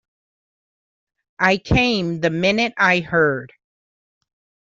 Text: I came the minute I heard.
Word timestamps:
I 1.37 1.57
came 1.57 2.21
the 2.21 2.31
minute 2.31 2.73
I 2.75 3.01
heard. 3.01 3.53